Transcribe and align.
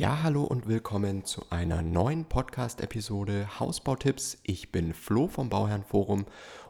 Ja, 0.00 0.22
hallo 0.22 0.44
und 0.44 0.66
willkommen 0.66 1.26
zu 1.26 1.44
einer 1.50 1.82
neuen 1.82 2.24
Podcast-Episode 2.24 3.60
Hausbautipps. 3.60 4.38
Ich 4.44 4.72
bin 4.72 4.94
Flo 4.94 5.28
vom 5.28 5.50
Bauherrenforum 5.50 6.24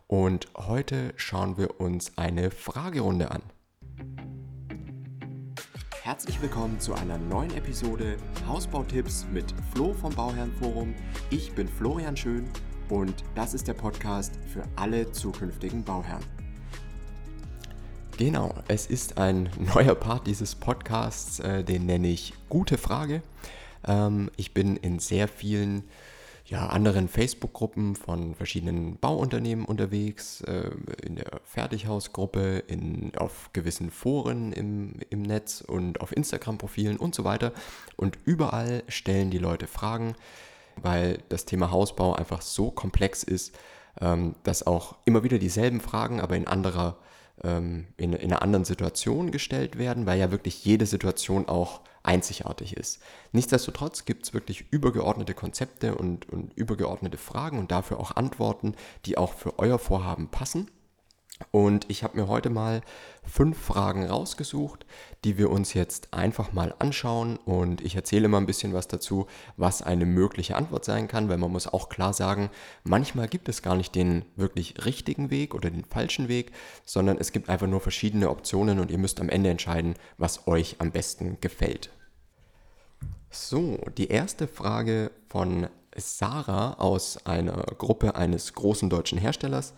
und 0.09 0.49
heute 0.57 1.13
schauen 1.15 1.57
wir 1.57 1.81
uns 1.81 2.19
eine 2.19 2.51
Fragerunde 2.51 3.31
an. 3.31 3.43
Herzlich 6.03 6.43
willkommen 6.43 6.81
zu 6.81 6.93
einer 6.93 7.19
neuen 7.19 7.57
Episode 7.57 8.17
Hausbautipps 8.49 9.29
mit 9.33 9.55
Flo 9.73 9.93
vom 9.93 10.13
Bauherrenforum. 10.13 10.97
Ich 11.31 11.53
bin 11.53 11.69
Florian 11.69 12.17
Schön 12.17 12.51
und 12.89 13.15
das 13.37 13.55
ist 13.55 13.69
der 13.69 13.75
Podcast 13.75 14.41
für 14.53 14.65
alle 14.75 15.13
zukünftigen 15.13 15.85
Bauherren. 15.85 16.40
Genau, 18.21 18.53
es 18.69 18.85
ist 18.85 19.17
ein 19.17 19.49
neuer 19.75 19.95
Part 19.95 20.27
dieses 20.27 20.55
Podcasts, 20.55 21.41
äh, 21.41 21.65
den 21.65 21.87
nenne 21.87 22.09
ich 22.09 22.35
Gute 22.51 22.77
Frage. 22.77 23.23
Ähm, 23.89 24.31
ich 24.37 24.53
bin 24.53 24.77
in 24.77 24.99
sehr 24.99 25.27
vielen 25.27 25.85
ja, 26.45 26.67
anderen 26.67 27.09
Facebook-Gruppen 27.09 27.97
von 27.97 28.35
verschiedenen 28.35 28.99
Bauunternehmen 28.99 29.65
unterwegs, 29.65 30.43
äh, 30.43 30.71
in 31.03 31.17
der 31.17 31.41
Fertighausgruppe, 31.45 32.59
in, 32.67 33.13
auf 33.17 33.49
gewissen 33.55 33.91
Foren 33.91 34.53
im, 34.53 34.97
im 35.09 35.23
Netz 35.23 35.63
und 35.63 36.03
auf 36.03 36.15
Instagram-Profilen 36.15 36.99
und 36.99 37.15
so 37.15 37.25
weiter. 37.25 37.53
Und 37.97 38.19
überall 38.27 38.83
stellen 38.89 39.31
die 39.31 39.39
Leute 39.39 39.67
Fragen, 39.67 40.15
weil 40.77 41.21
das 41.31 41.47
Thema 41.47 41.71
Hausbau 41.71 42.13
einfach 42.17 42.43
so 42.43 42.71
komplex 42.71 43.23
ist, 43.23 43.57
ähm, 43.99 44.35
dass 44.43 44.67
auch 44.67 44.97
immer 45.07 45.25
wieder 45.25 45.39
dieselben 45.39 45.81
Fragen, 45.81 46.21
aber 46.21 46.37
in 46.37 46.47
anderer 46.47 46.99
ähm, 47.45 47.87
in, 47.97 48.13
in 48.13 48.33
einer 48.33 48.43
anderen 48.43 48.65
Situation 48.65 49.31
gestellt 49.31 49.79
werden, 49.79 50.07
weil 50.07 50.19
ja 50.19 50.31
wirklich 50.31 50.65
jede 50.65 50.87
Situation 50.87 51.49
auch 51.49 51.81
einzigartig 52.03 52.77
ist. 52.77 53.01
Nichtsdestotrotz 53.33 54.05
gibt 54.05 54.25
es 54.25 54.35
wirklich 54.35 54.67
übergeordnete 54.71 55.35
Konzepte 55.35 55.95
und, 55.95 56.29
und 56.29 56.55
übergeordnete 56.55 57.19
Fragen 57.19 57.59
und 57.59 57.71
dafür 57.71 58.01
auch 58.01 58.17
Antworten, 58.17 58.75
die 59.05 59.19
auch 59.19 59.35
für 59.35 59.59
euer 59.59 59.79
Vorhaben 59.79 60.29
passen. 60.29 60.71
Und 61.53 61.89
ich 61.89 62.03
habe 62.05 62.19
mir 62.19 62.29
heute 62.29 62.51
mal 62.51 62.83
fünf 63.25 63.59
Fragen 63.59 64.07
rausgesucht, 64.07 64.87
die 65.25 65.39
wir 65.39 65.51
uns 65.51 65.75
jetzt 65.75 66.13
einfach 66.13 66.53
mal 66.53 66.75
anschauen. 66.79 67.37
Und 67.39 67.81
ich 67.81 67.97
erzähle 67.97 68.29
mal 68.29 68.39
ein 68.39 68.47
bisschen 68.47 68.73
was 68.73 68.89
dazu, 68.89 69.27
was 69.57 69.83
eine 69.83 70.07
mögliche 70.07 70.57
Antwort 70.57 70.85
sein 70.85 71.09
kann, 71.09 71.29
weil 71.29 71.39
man 71.39 71.51
muss 71.51 71.67
auch 71.67 71.89
klar 71.89 72.13
sagen, 72.13 72.51
manchmal 72.85 73.29
gibt 73.29 73.49
es 73.49 73.63
gar 73.63 73.75
nicht 73.75 73.95
den 73.95 74.25
wirklich 74.37 74.85
richtigen 74.85 75.31
Weg 75.31 75.55
oder 75.55 75.71
den 75.71 75.85
falschen 75.85 76.29
Weg, 76.29 76.53
sondern 76.85 77.19
es 77.19 77.33
gibt 77.33 77.49
einfach 77.49 77.67
nur 77.67 77.81
verschiedene 77.81 78.31
Optionen 78.31 78.79
und 78.79 78.91
ihr 78.91 78.99
müsst 78.99 79.21
am 79.21 79.29
Ende 79.29 79.51
entscheiden, 79.51 79.95
was 80.19 80.47
euch 80.47 80.77
am 80.79 80.93
besten 80.93 81.39
gefällt. 81.41 81.91
So, 83.31 83.79
die 83.97 84.09
erste 84.09 84.49
Frage 84.49 85.11
von 85.29 85.69
Sarah 85.97 86.75
aus 86.75 87.27
einer 87.27 87.63
Gruppe 87.79 88.15
eines 88.15 88.55
großen 88.55 88.91
deutschen 88.91 89.19
Herstellers. 89.19 89.75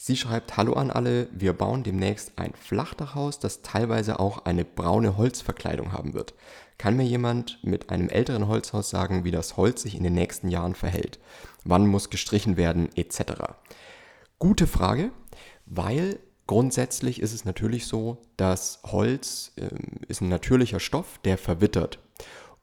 Sie 0.00 0.16
schreibt, 0.16 0.56
hallo 0.56 0.74
an 0.74 0.92
alle, 0.92 1.26
wir 1.32 1.52
bauen 1.52 1.82
demnächst 1.82 2.38
ein 2.38 2.52
Flachdachhaus, 2.54 3.40
das 3.40 3.62
teilweise 3.62 4.20
auch 4.20 4.44
eine 4.44 4.64
braune 4.64 5.16
Holzverkleidung 5.16 5.92
haben 5.92 6.14
wird. 6.14 6.34
Kann 6.78 6.96
mir 6.96 7.02
jemand 7.02 7.58
mit 7.64 7.90
einem 7.90 8.08
älteren 8.08 8.46
Holzhaus 8.46 8.90
sagen, 8.90 9.24
wie 9.24 9.32
das 9.32 9.56
Holz 9.56 9.82
sich 9.82 9.96
in 9.96 10.04
den 10.04 10.14
nächsten 10.14 10.50
Jahren 10.50 10.76
verhält? 10.76 11.18
Wann 11.64 11.88
muss 11.88 12.10
gestrichen 12.10 12.56
werden, 12.56 12.90
etc.? 12.94 13.32
Gute 14.38 14.68
Frage, 14.68 15.10
weil 15.66 16.20
grundsätzlich 16.46 17.20
ist 17.20 17.34
es 17.34 17.44
natürlich 17.44 17.88
so, 17.88 18.18
dass 18.36 18.78
Holz 18.84 19.50
äh, 19.56 19.68
ist 20.06 20.20
ein 20.20 20.28
natürlicher 20.28 20.78
Stoff, 20.78 21.18
der 21.24 21.36
verwittert. 21.38 21.98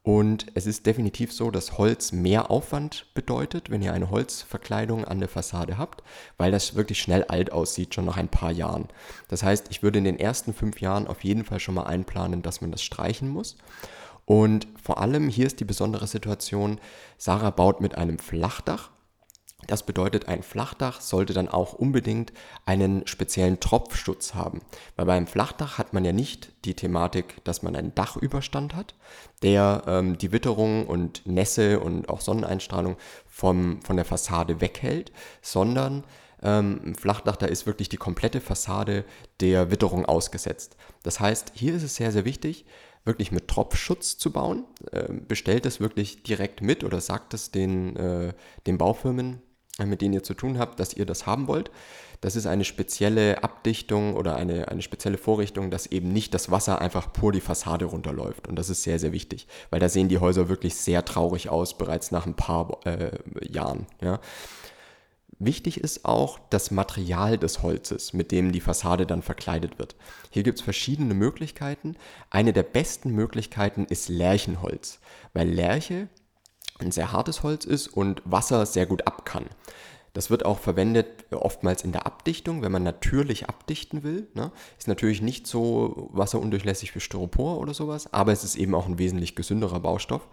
Und 0.06 0.46
es 0.54 0.68
ist 0.68 0.86
definitiv 0.86 1.34
so, 1.34 1.50
dass 1.50 1.80
Holz 1.80 2.12
mehr 2.12 2.52
Aufwand 2.52 3.08
bedeutet, 3.16 3.72
wenn 3.72 3.82
ihr 3.82 3.92
eine 3.92 4.12
Holzverkleidung 4.12 5.04
an 5.04 5.18
der 5.18 5.28
Fassade 5.28 5.80
habt, 5.80 6.04
weil 6.38 6.52
das 6.52 6.76
wirklich 6.76 7.00
schnell 7.00 7.24
alt 7.24 7.52
aussieht, 7.52 7.96
schon 7.96 8.06
nach 8.06 8.18
ein 8.18 8.28
paar 8.28 8.52
Jahren. 8.52 8.88
Das 9.30 9.42
heißt, 9.42 9.66
ich 9.72 9.82
würde 9.82 9.98
in 9.98 10.04
den 10.04 10.20
ersten 10.20 10.54
fünf 10.54 10.80
Jahren 10.80 11.08
auf 11.08 11.24
jeden 11.24 11.44
Fall 11.44 11.60
schon 11.60 11.74
mal 11.74 11.88
einplanen, 11.88 12.44
dass 12.44 12.62
man 12.62 12.72
das 12.72 12.84
streichen 12.84 13.30
muss. 13.30 13.58
Und 14.26 14.68
vor 14.80 15.02
allem 15.02 15.28
hier 15.28 15.48
ist 15.48 15.60
die 15.60 15.66
besondere 15.66 16.06
Situation, 16.06 16.80
Sarah 17.18 17.50
baut 17.50 17.82
mit 17.82 17.98
einem 17.98 18.20
Flachdach 18.20 18.92
das 19.68 19.84
bedeutet, 19.84 20.28
ein 20.28 20.44
Flachdach 20.44 21.02
sollte 21.02 21.34
dann 21.34 21.50
auch 21.50 21.74
unbedingt 21.74 22.34
einen 22.66 23.08
speziellen 23.08 23.60
Tropfschutz 23.60 24.36
haben. 24.36 24.62
Weil 24.96 25.06
beim 25.06 25.28
Flachdach 25.28 25.78
hat 25.78 25.94
man 25.94 26.06
ja 26.06 26.12
nicht 26.12 26.52
die 26.66 26.76
Thematik, 26.76 27.44
dass 27.46 27.64
man 27.64 27.76
einen 27.76 27.96
Dachüberstand 27.96 28.76
hat, 28.76 28.94
der 29.42 29.84
ähm, 29.88 30.18
die 30.18 30.32
Witterung 30.32 30.86
und 30.86 31.26
Nässe 31.26 31.80
und 31.80 32.10
auch 32.10 32.22
Sonneneinstrahlung 32.22 32.98
vom, 33.26 33.82
von 33.82 33.96
der 33.96 34.06
Fassade 34.06 34.62
weghält, 34.62 35.12
sondern 35.42 36.04
ähm, 36.46 36.80
ein 36.86 36.96
Flachdach, 36.96 37.36
da 37.36 37.48
ist 37.48 37.66
wirklich 37.66 37.90
die 37.90 37.98
komplette 37.98 38.40
Fassade 38.40 39.04
der 39.42 39.72
Witterung 39.72 40.06
ausgesetzt. 40.06 40.78
Das 41.04 41.20
heißt, 41.20 41.52
hier 41.56 41.74
ist 41.74 41.84
es 41.84 41.96
sehr, 41.96 42.12
sehr 42.12 42.24
wichtig, 42.24 42.66
wirklich 43.04 43.32
mit 43.32 43.48
Tropfschutz 43.48 44.18
zu 44.18 44.32
bauen. 44.32 44.64
Ähm, 44.94 45.26
bestellt 45.28 45.66
es 45.66 45.80
wirklich 45.80 46.24
direkt 46.24 46.62
mit 46.62 46.84
oder 46.84 47.02
sagt 47.02 47.34
es 47.34 47.52
den, 47.52 47.96
äh, 47.96 48.34
den 48.68 48.78
Baufirmen, 48.78 49.42
mit 49.84 50.02
denen 50.02 50.14
ihr 50.14 50.24
zu 50.24 50.36
tun 50.36 50.58
habt, 50.58 50.80
dass 50.80 50.94
ihr 50.94 51.06
das 51.06 51.26
haben 51.26 51.48
wollt. 51.48 51.72
Das 52.22 52.36
ist 52.36 52.46
eine 52.46 52.64
spezielle 52.64 53.44
Abdichtung 53.44 54.16
oder 54.16 54.36
eine, 54.36 54.70
eine 54.70 54.82
spezielle 54.82 55.18
Vorrichtung, 55.18 55.70
dass 55.70 55.88
eben 55.88 56.14
nicht 56.14 56.34
das 56.34 56.50
Wasser 56.50 56.80
einfach 56.80 57.12
pur 57.12 57.32
die 57.32 57.42
Fassade 57.42 57.86
runterläuft. 57.86 58.48
Und 58.48 58.56
das 58.56 58.70
ist 58.70 58.84
sehr, 58.84 59.00
sehr 59.00 59.12
wichtig, 59.12 59.48
weil 59.72 59.80
da 59.80 59.90
sehen 59.90 60.10
die 60.10 60.20
Häuser 60.20 60.48
wirklich 60.48 60.76
sehr 60.76 61.04
traurig 61.04 61.50
aus, 61.50 61.78
bereits 61.78 62.12
nach 62.12 62.26
ein 62.26 62.36
paar 62.36 62.80
äh, 62.86 63.12
Jahren. 63.42 63.88
Ja. 64.02 64.20
Wichtig 65.40 65.82
ist 65.82 66.06
auch 66.06 66.40
das 66.50 66.72
Material 66.72 67.38
des 67.38 67.62
Holzes, 67.62 68.14
mit 68.14 68.32
dem 68.32 68.54
die 68.54 68.62
Fassade 68.62 69.06
dann 69.06 69.22
verkleidet 69.22 69.78
wird. 69.80 69.96
Hier 70.30 70.44
gibt 70.44 70.60
es 70.60 70.64
verschiedene 70.64 71.14
Möglichkeiten. 71.14 71.98
Eine 72.30 72.54
der 72.54 72.64
besten 72.64 73.12
Möglichkeiten 73.12 73.86
ist 73.86 74.08
Lärchenholz, 74.08 75.00
weil 75.34 75.50
Lärche 75.50 76.08
ein 76.80 76.92
sehr 76.92 77.12
hartes 77.12 77.44
Holz 77.44 77.66
ist 77.66 77.88
und 77.88 78.22
Wasser 78.26 78.66
sehr 78.66 78.86
gut 78.86 79.08
ab 79.08 79.26
kann. 79.26 79.46
Das 80.16 80.30
wird 80.30 80.46
auch 80.46 80.60
verwendet 80.60 81.26
oftmals 81.32 81.84
in 81.84 81.92
der 81.92 82.06
Abdichtung, 82.06 82.62
wenn 82.62 82.72
man 82.72 82.84
natürlich 82.84 83.50
abdichten 83.50 84.04
will. 84.04 84.30
Ne? 84.34 84.54
Ist 84.78 84.88
natürlich 84.88 85.22
nicht 85.22 85.46
so 85.46 86.10
wasserundurchlässig 86.14 86.96
wie 86.96 87.02
Styropor 87.02 87.60
oder 87.60 87.74
sowas, 87.74 88.14
aber 88.14 88.32
es 88.32 88.46
ist 88.46 88.56
eben 88.56 88.74
auch 88.76 88.86
ein 88.86 88.98
wesentlich 88.98 89.36
gesünderer 89.36 89.82
Baustoff. 89.82 90.26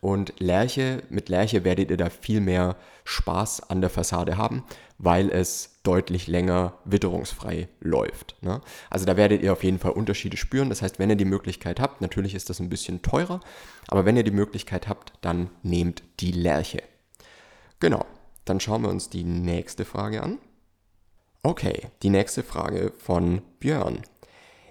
Und 0.00 0.32
Lärche, 0.38 1.02
mit 1.10 1.28
Lärche 1.28 1.62
werdet 1.64 1.90
ihr 1.90 1.98
da 1.98 2.08
viel 2.08 2.40
mehr 2.40 2.76
Spaß 3.04 3.68
an 3.68 3.82
der 3.82 3.90
Fassade 3.90 4.38
haben, 4.38 4.64
weil 4.96 5.30
es 5.30 5.80
deutlich 5.82 6.26
länger 6.26 6.78
witterungsfrei 6.84 7.68
läuft. 7.80 8.36
Ne? 8.40 8.62
Also 8.88 9.04
da 9.04 9.16
werdet 9.16 9.42
ihr 9.42 9.52
auf 9.52 9.62
jeden 9.62 9.78
Fall 9.78 9.92
Unterschiede 9.92 10.38
spüren. 10.38 10.70
Das 10.70 10.80
heißt, 10.80 10.98
wenn 10.98 11.10
ihr 11.10 11.16
die 11.16 11.26
Möglichkeit 11.26 11.80
habt, 11.80 12.00
natürlich 12.00 12.34
ist 12.34 12.48
das 12.48 12.60
ein 12.60 12.70
bisschen 12.70 13.02
teurer, 13.02 13.40
aber 13.88 14.06
wenn 14.06 14.16
ihr 14.16 14.24
die 14.24 14.30
Möglichkeit 14.30 14.88
habt, 14.88 15.12
dann 15.20 15.50
nehmt 15.62 16.02
die 16.20 16.32
Lärche. 16.32 16.82
Genau, 17.78 18.06
dann 18.46 18.60
schauen 18.60 18.82
wir 18.82 18.90
uns 18.90 19.10
die 19.10 19.24
nächste 19.24 19.84
Frage 19.84 20.22
an. 20.22 20.38
Okay, 21.42 21.88
die 22.02 22.10
nächste 22.10 22.42
Frage 22.42 22.92
von 22.98 23.42
Björn. 23.58 24.02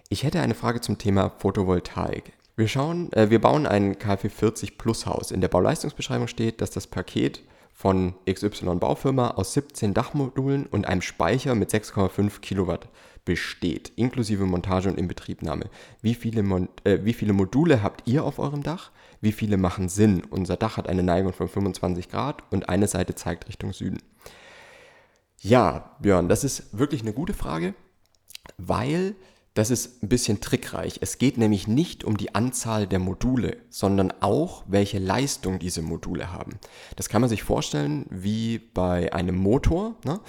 Ich 0.09 0.23
hätte 0.23 0.41
eine 0.41 0.55
Frage 0.55 0.81
zum 0.81 0.97
Thema 0.97 1.29
Photovoltaik. 1.29 2.33
Wir 2.59 2.67
schauen, 2.67 3.09
äh, 3.13 3.29
wir 3.29 3.39
bauen 3.39 3.65
ein 3.65 3.97
KfW 3.97 4.27
40 4.27 4.77
Plus 4.77 5.05
Haus. 5.05 5.31
In 5.31 5.39
der 5.39 5.47
Bauleistungsbeschreibung 5.47 6.27
steht, 6.27 6.59
dass 6.59 6.71
das 6.71 6.87
Paket 6.87 7.41
von 7.71 8.15
XY 8.29 8.75
Baufirma 8.75 9.29
aus 9.29 9.53
17 9.53 9.93
Dachmodulen 9.93 10.65
und 10.65 10.85
einem 10.85 11.01
Speicher 11.01 11.55
mit 11.55 11.71
6,5 11.71 12.41
Kilowatt 12.41 12.89
besteht, 13.23 13.93
inklusive 13.95 14.45
Montage 14.45 14.89
und 14.89 14.97
Inbetriebnahme. 14.97 15.69
Wie 16.01 16.13
viele, 16.13 16.43
Mon 16.43 16.67
äh, 16.83 16.99
wie 17.03 17.13
viele 17.13 17.31
Module 17.31 17.81
habt 17.81 18.05
ihr 18.09 18.25
auf 18.25 18.39
eurem 18.39 18.61
Dach? 18.61 18.91
Wie 19.21 19.31
viele 19.31 19.55
machen 19.55 19.87
Sinn? 19.87 20.21
Unser 20.29 20.57
Dach 20.57 20.75
hat 20.75 20.89
eine 20.89 21.03
Neigung 21.03 21.31
von 21.31 21.47
25 21.47 22.09
Grad 22.09 22.43
und 22.51 22.67
eine 22.67 22.89
Seite 22.89 23.15
zeigt 23.15 23.47
Richtung 23.47 23.71
Süden. 23.71 24.01
Ja, 25.39 25.95
Björn, 26.01 26.27
das 26.27 26.43
ist 26.43 26.77
wirklich 26.77 27.03
eine 27.03 27.13
gute 27.13 27.33
Frage, 27.33 27.73
weil 28.57 29.15
das 29.55 29.71
ist 29.71 30.03
ein 30.03 30.09
bisschen 30.09 30.41
trickreich. 30.41 30.99
Es 31.01 31.17
geht 31.17 31.37
nämlich 31.37 31.67
nicht 31.67 32.03
um 32.03 32.17
die 32.17 32.35
Anzahl 32.35 32.87
der 32.87 32.99
Module, 32.99 33.57
sondern 33.69 34.13
auch, 34.19 34.63
welche 34.67 34.99
Leistung 34.99 35.59
diese 35.59 35.81
Module 35.81 36.31
haben. 36.31 36.59
Das 36.95 37.09
kann 37.09 37.21
man 37.21 37.29
sich 37.29 37.43
vorstellen 37.43 38.05
wie 38.09 38.59
bei 38.59 39.11
einem 39.11 39.35
Motor. 39.35 39.95
Ne? 40.05 40.19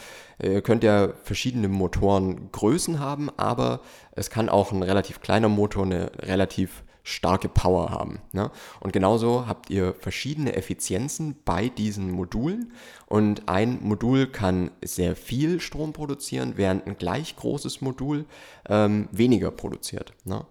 Ihr 0.43 0.63
könnt 0.63 0.83
ja 0.83 1.13
verschiedene 1.23 1.69
Motorengrößen 1.69 2.99
haben, 2.99 3.31
aber 3.37 3.81
es 4.13 4.31
kann 4.31 4.49
auch 4.49 4.73
ein 4.73 4.83
relativ 4.83 5.21
kleiner 5.21 5.49
Motor 5.49 5.85
eine 5.85 6.11
relativ 6.19 6.83
starke 7.03 7.49
Power 7.49 7.91
haben. 7.91 8.21
Ne? 8.33 8.51
Und 8.81 8.93
genauso 8.93 9.47
habt 9.47 9.71
ihr 9.71 9.95
verschiedene 9.95 10.55
Effizienzen 10.55 11.37
bei 11.45 11.69
diesen 11.69 12.11
Modulen 12.11 12.73
und 13.07 13.49
ein 13.49 13.79
Modul 13.83 14.27
kann 14.27 14.71
sehr 14.83 15.17
viel 15.17 15.61
Strom 15.61 15.93
produzieren, 15.93 16.55
während 16.57 16.87
ein 16.87 16.97
gleich 16.97 17.37
großes 17.37 17.81
Modul 17.81 18.27
ähm, 18.69 19.09
weniger 19.13 19.51
produziert. 19.51 20.13
Ne? 20.25 20.45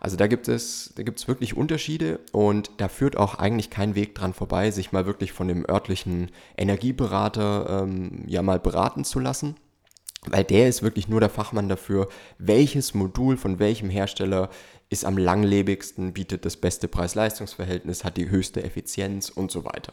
Also 0.00 0.16
da 0.16 0.26
gibt 0.26 0.48
es, 0.48 0.92
da 0.96 1.02
gibt 1.02 1.18
es 1.18 1.28
wirklich 1.28 1.56
Unterschiede 1.56 2.20
und 2.32 2.70
da 2.78 2.88
führt 2.88 3.16
auch 3.16 3.36
eigentlich 3.36 3.70
kein 3.70 3.94
Weg 3.94 4.14
dran 4.14 4.34
vorbei, 4.34 4.70
sich 4.70 4.92
mal 4.92 5.06
wirklich 5.06 5.32
von 5.32 5.48
dem 5.48 5.68
örtlichen 5.68 6.30
Energieberater 6.56 7.82
ähm, 7.82 8.24
ja 8.26 8.42
mal 8.42 8.60
beraten 8.60 9.04
zu 9.04 9.18
lassen 9.18 9.56
weil 10.30 10.44
der 10.44 10.68
ist 10.68 10.82
wirklich 10.82 11.08
nur 11.08 11.20
der 11.20 11.30
Fachmann 11.30 11.68
dafür, 11.68 12.08
welches 12.38 12.94
Modul 12.94 13.36
von 13.36 13.58
welchem 13.58 13.90
Hersteller 13.90 14.50
ist 14.88 15.04
am 15.04 15.18
langlebigsten, 15.18 16.12
bietet 16.12 16.44
das 16.44 16.56
beste 16.56 16.88
Preis-Leistungs-Verhältnis, 16.88 18.04
hat 18.04 18.16
die 18.16 18.30
höchste 18.30 18.62
Effizienz 18.62 19.28
und 19.28 19.50
so 19.50 19.64
weiter. 19.64 19.92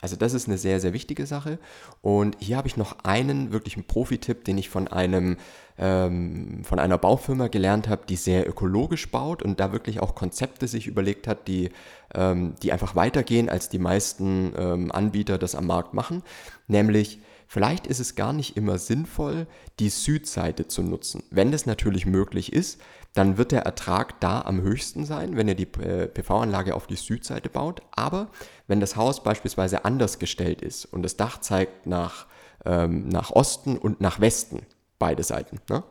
Also 0.00 0.16
das 0.16 0.34
ist 0.34 0.48
eine 0.48 0.58
sehr, 0.58 0.80
sehr 0.80 0.92
wichtige 0.92 1.26
Sache. 1.26 1.58
Und 2.00 2.36
hier 2.40 2.56
habe 2.56 2.66
ich 2.66 2.76
noch 2.76 3.04
einen 3.04 3.52
wirklichen 3.52 3.84
Profi-Tipp, 3.84 4.44
den 4.44 4.58
ich 4.58 4.68
von 4.68 4.88
einem 4.88 5.36
ähm, 5.78 6.62
von 6.64 6.78
einer 6.78 6.98
Baufirma 6.98 7.48
gelernt 7.48 7.88
habe, 7.88 8.02
die 8.08 8.16
sehr 8.16 8.48
ökologisch 8.48 9.10
baut 9.10 9.42
und 9.42 9.58
da 9.60 9.72
wirklich 9.72 10.00
auch 10.00 10.14
Konzepte 10.14 10.68
sich 10.68 10.86
überlegt 10.86 11.26
hat, 11.26 11.48
die, 11.48 11.70
ähm, 12.14 12.54
die 12.62 12.72
einfach 12.72 12.94
weitergehen, 12.94 13.48
als 13.48 13.68
die 13.68 13.78
meisten 13.78 14.52
ähm, 14.56 14.92
Anbieter 14.92 15.38
das 15.38 15.54
am 15.54 15.66
Markt 15.66 15.94
machen. 15.94 16.22
Nämlich 16.66 17.20
Vielleicht 17.52 17.86
ist 17.86 17.98
es 17.98 18.14
gar 18.14 18.32
nicht 18.32 18.56
immer 18.56 18.78
sinnvoll, 18.78 19.46
die 19.78 19.90
Südseite 19.90 20.68
zu 20.68 20.82
nutzen. 20.82 21.22
Wenn 21.30 21.52
das 21.52 21.66
natürlich 21.66 22.06
möglich 22.06 22.50
ist, 22.50 22.80
dann 23.12 23.36
wird 23.36 23.52
der 23.52 23.60
Ertrag 23.60 24.18
da 24.20 24.40
am 24.40 24.62
höchsten 24.62 25.04
sein, 25.04 25.36
wenn 25.36 25.48
ihr 25.48 25.54
die 25.54 25.70
äh, 25.82 26.06
PV-Anlage 26.06 26.74
auf 26.74 26.86
die 26.86 26.96
Südseite 26.96 27.50
baut. 27.50 27.82
Aber 27.90 28.28
wenn 28.68 28.80
das 28.80 28.96
Haus 28.96 29.22
beispielsweise 29.22 29.84
anders 29.84 30.18
gestellt 30.18 30.62
ist 30.62 30.86
und 30.86 31.02
das 31.02 31.18
Dach 31.18 31.42
zeigt 31.42 31.84
nach, 31.84 32.24
ähm, 32.64 33.10
nach 33.10 33.30
Osten 33.32 33.76
und 33.76 34.00
nach 34.00 34.18
Westen, 34.18 34.60
beide 34.98 35.22
Seiten, 35.22 35.60
ne? 35.68 35.82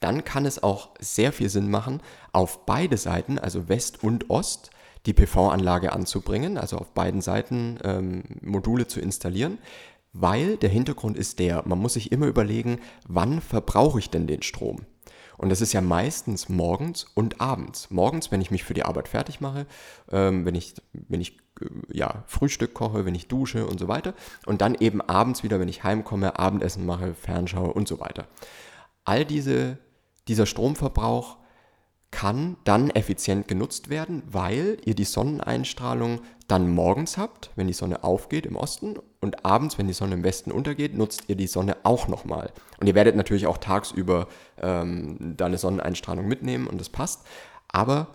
dann 0.00 0.24
kann 0.24 0.46
es 0.46 0.64
auch 0.64 0.88
sehr 0.98 1.32
viel 1.32 1.48
Sinn 1.48 1.70
machen, 1.70 2.02
auf 2.32 2.66
beide 2.66 2.96
Seiten, 2.96 3.38
also 3.38 3.68
West 3.68 4.02
und 4.02 4.30
Ost, 4.30 4.70
die 5.06 5.12
PV-Anlage 5.12 5.92
anzubringen, 5.92 6.58
also 6.58 6.78
auf 6.78 6.90
beiden 6.90 7.20
Seiten 7.20 7.78
ähm, 7.84 8.24
Module 8.42 8.88
zu 8.88 8.98
installieren, 8.98 9.58
weil 10.20 10.56
der 10.56 10.70
Hintergrund 10.70 11.16
ist 11.16 11.38
der, 11.38 11.62
man 11.66 11.78
muss 11.78 11.94
sich 11.94 12.12
immer 12.12 12.26
überlegen, 12.26 12.78
wann 13.06 13.40
verbrauche 13.40 13.98
ich 13.98 14.10
denn 14.10 14.26
den 14.26 14.42
Strom? 14.42 14.86
Und 15.38 15.50
das 15.50 15.60
ist 15.60 15.72
ja 15.72 15.80
meistens 15.80 16.48
morgens 16.48 17.04
und 17.14 17.40
abends. 17.40 17.90
Morgens, 17.90 18.32
wenn 18.32 18.40
ich 18.40 18.50
mich 18.50 18.64
für 18.64 18.74
die 18.74 18.84
Arbeit 18.84 19.08
fertig 19.08 19.40
mache, 19.40 19.66
ähm, 20.10 20.46
wenn 20.46 20.54
ich, 20.54 20.74
wenn 20.92 21.20
ich 21.20 21.38
äh, 21.60 21.66
ja, 21.92 22.24
Frühstück 22.26 22.72
koche, 22.72 23.04
wenn 23.04 23.14
ich 23.14 23.28
dusche 23.28 23.66
und 23.66 23.78
so 23.78 23.88
weiter. 23.88 24.14
Und 24.46 24.62
dann 24.62 24.74
eben 24.74 25.02
abends 25.02 25.42
wieder, 25.42 25.60
wenn 25.60 25.68
ich 25.68 25.84
heimkomme, 25.84 26.38
Abendessen 26.38 26.86
mache, 26.86 27.14
fernschaue 27.14 27.72
und 27.72 27.86
so 27.86 28.00
weiter. 28.00 28.26
All 29.04 29.24
diese, 29.24 29.78
dieser 30.26 30.46
Stromverbrauch 30.46 31.36
kann 32.10 32.56
dann 32.64 32.88
effizient 32.90 33.46
genutzt 33.46 33.90
werden, 33.90 34.22
weil 34.26 34.78
ihr 34.84 34.94
die 34.94 35.04
Sonneneinstrahlung 35.04 36.20
dann 36.48 36.70
morgens 36.70 37.18
habt, 37.18 37.50
wenn 37.56 37.66
die 37.66 37.72
Sonne 37.72 38.04
aufgeht 38.04 38.46
im 38.46 38.56
Osten 38.56 38.94
und 39.26 39.44
abends, 39.44 39.76
wenn 39.76 39.88
die 39.88 39.92
Sonne 39.92 40.14
im 40.14 40.22
Westen 40.22 40.52
untergeht, 40.52 40.96
nutzt 40.96 41.24
ihr 41.26 41.34
die 41.34 41.48
Sonne 41.48 41.76
auch 41.82 42.06
nochmal. 42.06 42.52
Und 42.78 42.86
ihr 42.86 42.94
werdet 42.94 43.16
natürlich 43.16 43.48
auch 43.48 43.58
tagsüber 43.58 44.28
ähm, 44.62 45.34
da 45.36 45.46
eine 45.46 45.58
Sonneneinstrahlung 45.58 46.28
mitnehmen 46.28 46.68
und 46.68 46.80
das 46.80 46.88
passt. 46.88 47.26
Aber 47.66 48.06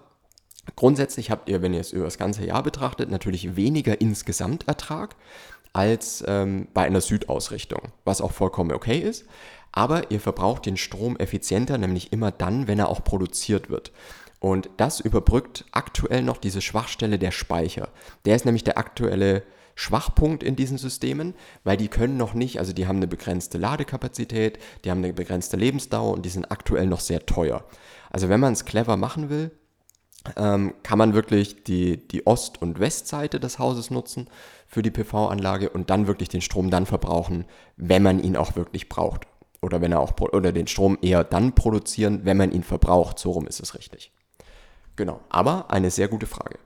grundsätzlich 0.77 1.29
habt 1.29 1.49
ihr, 1.49 1.61
wenn 1.61 1.73
ihr 1.73 1.81
es 1.81 1.91
über 1.91 2.05
das 2.05 2.17
ganze 2.17 2.45
Jahr 2.45 2.63
betrachtet, 2.63 3.11
natürlich 3.11 3.57
weniger 3.57 3.99
Insgesamtertrag 3.99 5.17
als 5.73 6.23
ähm, 6.25 6.69
bei 6.73 6.83
einer 6.83 7.01
Südausrichtung, 7.01 7.89
was 8.05 8.21
auch 8.21 8.31
vollkommen 8.31 8.71
okay 8.71 8.99
ist. 8.99 9.25
Aber 9.73 10.11
ihr 10.11 10.21
verbraucht 10.21 10.65
den 10.65 10.77
Strom 10.77 11.17
effizienter, 11.17 11.77
nämlich 11.77 12.13
immer 12.13 12.31
dann, 12.31 12.69
wenn 12.69 12.79
er 12.79 12.87
auch 12.87 13.03
produziert 13.03 13.69
wird. 13.69 13.91
Und 14.39 14.69
das 14.77 15.01
überbrückt 15.01 15.65
aktuell 15.73 16.23
noch 16.23 16.37
diese 16.37 16.61
Schwachstelle 16.61 17.19
der 17.19 17.31
Speicher. 17.31 17.89
Der 18.23 18.37
ist 18.37 18.45
nämlich 18.45 18.63
der 18.63 18.77
aktuelle 18.77 19.43
Schwachpunkt 19.75 20.43
in 20.43 20.55
diesen 20.55 20.77
Systemen, 20.77 21.33
weil 21.63 21.77
die 21.77 21.87
können 21.87 22.17
noch 22.17 22.33
nicht, 22.33 22.59
also 22.59 22.73
die 22.73 22.87
haben 22.87 22.97
eine 22.97 23.07
begrenzte 23.07 23.57
Ladekapazität, 23.57 24.59
die 24.83 24.91
haben 24.91 25.03
eine 25.03 25.13
begrenzte 25.13 25.57
Lebensdauer 25.57 26.13
und 26.13 26.25
die 26.25 26.29
sind 26.29 26.51
aktuell 26.51 26.87
noch 26.87 26.99
sehr 26.99 27.25
teuer. 27.25 27.63
Also 28.09 28.29
wenn 28.29 28.39
man 28.39 28.53
es 28.53 28.65
clever 28.65 28.97
machen 28.97 29.29
will, 29.29 29.51
ähm, 30.35 30.73
kann 30.83 30.97
man 30.97 31.13
wirklich 31.13 31.63
die, 31.63 32.07
die 32.07 32.27
Ost- 32.27 32.61
und 32.61 32.79
Westseite 32.79 33.39
des 33.39 33.57
Hauses 33.57 33.89
nutzen 33.89 34.29
für 34.67 34.81
die 34.81 34.91
PV-Anlage 34.91 35.69
und 35.69 35.89
dann 35.89 36.07
wirklich 36.07 36.29
den 36.29 36.41
Strom 36.41 36.69
dann 36.69 36.85
verbrauchen, 36.85 37.45
wenn 37.75 38.03
man 38.03 38.19
ihn 38.19 38.37
auch 38.37 38.55
wirklich 38.55 38.87
braucht 38.87 39.25
oder 39.61 39.81
wenn 39.81 39.91
er 39.91 39.99
auch 39.99 40.13
oder 40.19 40.51
den 40.51 40.67
Strom 40.67 40.97
eher 41.01 41.23
dann 41.23 41.53
produzieren, 41.53 42.21
wenn 42.23 42.37
man 42.37 42.51
ihn 42.51 42.63
verbraucht. 42.63 43.19
So 43.19 43.31
rum 43.31 43.47
ist 43.47 43.59
es 43.59 43.75
richtig. 43.75 44.11
Genau, 44.95 45.21
aber 45.29 45.71
eine 45.71 45.89
sehr 45.89 46.07
gute 46.07 46.27
Frage. 46.27 46.59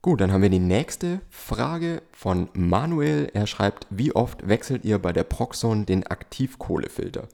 Gut, 0.00 0.20
dann 0.20 0.32
haben 0.32 0.42
wir 0.42 0.50
die 0.50 0.60
nächste 0.60 1.20
Frage 1.28 2.02
von 2.12 2.48
Manuel. 2.52 3.30
Er 3.34 3.48
schreibt, 3.48 3.86
wie 3.90 4.14
oft 4.14 4.46
wechselt 4.48 4.84
ihr 4.84 5.00
bei 5.00 5.12
der 5.12 5.24
Proxon 5.24 5.86
den 5.86 6.06
Aktivkohlefilter? 6.06 7.28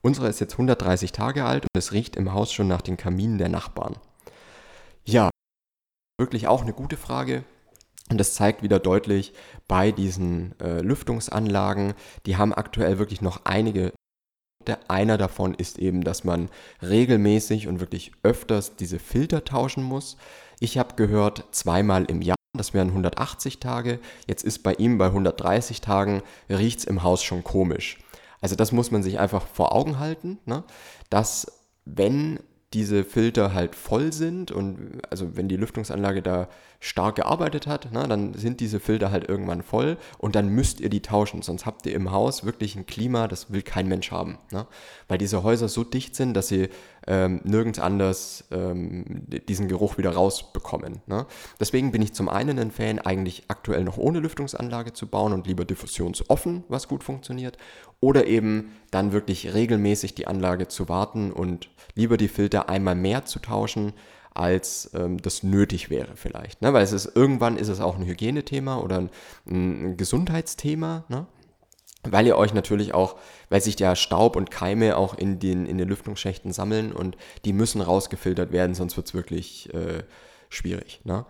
Unsere 0.00 0.28
ist 0.28 0.38
jetzt 0.38 0.52
130 0.52 1.10
Tage 1.10 1.44
alt 1.44 1.64
und 1.64 1.76
es 1.76 1.92
riecht 1.92 2.14
im 2.14 2.32
Haus 2.32 2.52
schon 2.52 2.68
nach 2.68 2.82
den 2.82 2.96
Kaminen 2.96 3.38
der 3.38 3.48
Nachbarn. 3.48 3.96
Ja, 5.04 5.28
wirklich 6.20 6.46
auch 6.46 6.62
eine 6.62 6.72
gute 6.72 6.96
Frage. 6.96 7.44
Und 8.10 8.18
das 8.18 8.34
zeigt 8.34 8.62
wieder 8.62 8.78
deutlich 8.78 9.32
bei 9.66 9.90
diesen 9.90 10.58
äh, 10.60 10.82
Lüftungsanlagen, 10.82 11.94
die 12.26 12.36
haben 12.36 12.54
aktuell 12.54 12.98
wirklich 12.98 13.22
noch 13.22 13.44
einige 13.44 13.92
einer 14.88 15.18
davon 15.18 15.54
ist 15.54 15.78
eben, 15.78 16.04
dass 16.04 16.24
man 16.24 16.48
regelmäßig 16.80 17.68
und 17.68 17.80
wirklich 17.80 18.12
öfters 18.22 18.76
diese 18.76 18.98
Filter 18.98 19.44
tauschen 19.44 19.82
muss. 19.82 20.16
Ich 20.64 20.78
habe 20.78 20.94
gehört, 20.94 21.44
zweimal 21.50 22.06
im 22.06 22.22
Jahr, 22.22 22.38
das 22.54 22.72
wären 22.72 22.88
180 22.88 23.60
Tage. 23.60 24.00
Jetzt 24.26 24.42
ist 24.42 24.62
bei 24.62 24.72
ihm 24.72 24.96
bei 24.96 25.08
130 25.08 25.82
Tagen, 25.82 26.22
riecht 26.48 26.78
es 26.78 26.84
im 26.86 27.02
Haus 27.02 27.22
schon 27.22 27.44
komisch. 27.44 27.98
Also 28.40 28.56
das 28.56 28.72
muss 28.72 28.90
man 28.90 29.02
sich 29.02 29.18
einfach 29.18 29.46
vor 29.46 29.74
Augen 29.74 29.98
halten, 29.98 30.38
ne? 30.46 30.64
dass 31.10 31.52
wenn 31.84 32.38
diese 32.72 33.04
Filter 33.04 33.52
halt 33.52 33.74
voll 33.74 34.10
sind 34.12 34.50
und 34.50 35.02
also 35.10 35.36
wenn 35.36 35.48
die 35.48 35.56
Lüftungsanlage 35.56 36.22
da 36.22 36.48
stark 36.80 37.16
gearbeitet 37.16 37.66
hat, 37.66 37.88
na, 37.92 38.06
dann 38.06 38.34
sind 38.34 38.60
diese 38.60 38.80
Filter 38.80 39.10
halt 39.10 39.28
irgendwann 39.28 39.62
voll 39.62 39.96
und 40.18 40.34
dann 40.34 40.48
müsst 40.48 40.80
ihr 40.80 40.90
die 40.90 41.00
tauschen, 41.00 41.42
sonst 41.42 41.66
habt 41.66 41.86
ihr 41.86 41.94
im 41.94 42.10
Haus 42.10 42.44
wirklich 42.44 42.74
ein 42.74 42.84
Klima, 42.84 43.28
das 43.28 43.52
will 43.52 43.62
kein 43.62 43.86
Mensch 43.86 44.10
haben. 44.10 44.38
Ne? 44.50 44.66
Weil 45.08 45.18
diese 45.18 45.42
Häuser 45.42 45.68
so 45.68 45.84
dicht 45.84 46.16
sind, 46.16 46.34
dass 46.34 46.48
sie 46.48 46.68
ähm, 47.06 47.40
nirgends 47.44 47.78
anders 47.78 48.44
ähm, 48.50 49.26
diesen 49.48 49.68
Geruch 49.68 49.98
wieder 49.98 50.10
rausbekommen. 50.10 51.02
Ne? 51.06 51.26
Deswegen 51.60 51.92
bin 51.92 52.02
ich 52.02 52.14
zum 52.14 52.28
einen 52.28 52.58
ein 52.58 52.70
Fan, 52.70 52.98
eigentlich 52.98 53.44
aktuell 53.48 53.84
noch 53.84 53.98
ohne 53.98 54.20
Lüftungsanlage 54.20 54.92
zu 54.92 55.06
bauen 55.06 55.32
und 55.32 55.46
lieber 55.46 55.64
diffusionsoffen, 55.64 56.64
was 56.68 56.88
gut 56.88 57.04
funktioniert. 57.04 57.58
Oder 58.00 58.26
eben 58.26 58.72
dann 58.90 59.12
wirklich 59.12 59.54
regelmäßig 59.54 60.14
die 60.14 60.26
Anlage 60.26 60.68
zu 60.68 60.88
warten 60.88 61.32
und 61.32 61.70
lieber 61.94 62.16
die 62.16 62.28
Filter 62.28 62.68
einmal 62.68 62.94
mehr 62.94 63.24
zu 63.24 63.38
tauschen, 63.38 63.92
als 64.34 64.90
ähm, 64.94 65.22
das 65.22 65.42
nötig 65.42 65.90
wäre 65.90 66.16
vielleicht. 66.16 66.60
Ne? 66.60 66.72
Weil 66.72 66.82
es 66.82 66.92
ist 66.92 67.14
irgendwann 67.14 67.56
ist 67.56 67.68
es 67.68 67.80
auch 67.80 67.96
ein 67.96 68.04
Hygienethema 68.04 68.78
oder 68.78 68.98
ein, 68.98 69.10
ein 69.48 69.96
Gesundheitsthema. 69.96 71.04
Ne? 71.08 71.26
Weil 72.10 72.26
ihr 72.26 72.36
euch 72.36 72.54
natürlich 72.54 72.94
auch, 72.94 73.16
weil 73.48 73.60
sich 73.60 73.76
der 73.76 73.96
Staub 73.96 74.36
und 74.36 74.50
Keime 74.50 74.96
auch 74.96 75.14
in 75.14 75.38
den, 75.38 75.66
in 75.66 75.78
den 75.78 75.88
Lüftungsschächten 75.88 76.52
sammeln 76.52 76.92
und 76.92 77.16
die 77.44 77.52
müssen 77.52 77.80
rausgefiltert 77.80 78.52
werden, 78.52 78.74
sonst 78.74 78.96
wird 78.96 79.06
es 79.06 79.14
wirklich 79.14 79.72
äh, 79.74 80.02
schwierig. 80.48 81.00
Ne? 81.04 81.24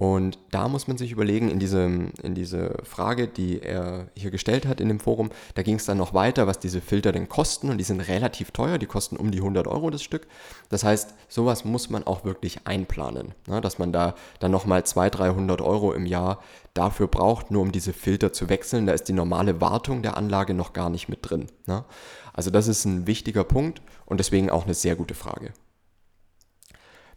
Und 0.00 0.38
da 0.52 0.68
muss 0.68 0.86
man 0.86 0.96
sich 0.96 1.10
überlegen, 1.10 1.50
in, 1.50 1.58
diesem, 1.58 2.12
in 2.22 2.36
diese 2.36 2.76
Frage, 2.84 3.26
die 3.26 3.60
er 3.60 4.06
hier 4.14 4.30
gestellt 4.30 4.64
hat 4.64 4.80
in 4.80 4.86
dem 4.86 5.00
Forum, 5.00 5.30
da 5.56 5.62
ging 5.62 5.74
es 5.74 5.86
dann 5.86 5.98
noch 5.98 6.14
weiter, 6.14 6.46
was 6.46 6.60
diese 6.60 6.80
Filter 6.80 7.10
denn 7.10 7.28
kosten. 7.28 7.68
Und 7.68 7.78
die 7.78 7.84
sind 7.84 8.00
relativ 8.02 8.52
teuer, 8.52 8.78
die 8.78 8.86
kosten 8.86 9.16
um 9.16 9.32
die 9.32 9.38
100 9.38 9.66
Euro 9.66 9.90
das 9.90 10.04
Stück. 10.04 10.28
Das 10.68 10.84
heißt, 10.84 11.14
sowas 11.26 11.64
muss 11.64 11.90
man 11.90 12.04
auch 12.06 12.24
wirklich 12.24 12.60
einplanen, 12.64 13.34
ne? 13.48 13.60
dass 13.60 13.80
man 13.80 13.92
da 13.92 14.14
dann 14.38 14.52
nochmal 14.52 14.84
200, 14.84 15.18
300 15.18 15.60
Euro 15.62 15.92
im 15.92 16.06
Jahr 16.06 16.44
dafür 16.74 17.08
braucht, 17.08 17.50
nur 17.50 17.62
um 17.62 17.72
diese 17.72 17.92
Filter 17.92 18.32
zu 18.32 18.48
wechseln. 18.48 18.86
Da 18.86 18.92
ist 18.92 19.08
die 19.08 19.12
normale 19.12 19.60
Wartung 19.60 20.02
der 20.02 20.16
Anlage 20.16 20.54
noch 20.54 20.74
gar 20.74 20.90
nicht 20.90 21.08
mit 21.08 21.28
drin. 21.28 21.48
Ne? 21.66 21.84
Also 22.32 22.52
das 22.52 22.68
ist 22.68 22.84
ein 22.84 23.08
wichtiger 23.08 23.42
Punkt 23.42 23.82
und 24.06 24.20
deswegen 24.20 24.48
auch 24.48 24.64
eine 24.64 24.74
sehr 24.74 24.94
gute 24.94 25.14
Frage. 25.14 25.52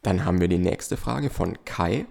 Dann 0.02 0.26
haben 0.26 0.42
wir 0.42 0.48
die 0.48 0.58
nächste 0.58 0.98
Frage 0.98 1.30
von 1.30 1.64
Kai. 1.64 2.08